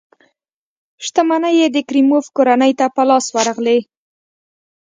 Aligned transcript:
شتمنۍ 1.05 1.53
یې 1.61 1.67
د 1.71 1.77
کریموف 1.89 2.25
کورنۍ 2.35 2.71
ته 2.79 2.85
په 2.95 3.01
لاس 3.09 3.25
ورغلې. 3.35 3.79